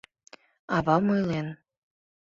[0.75, 1.47] Авам ойлен.